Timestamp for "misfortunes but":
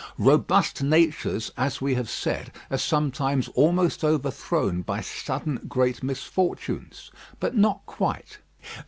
6.01-7.55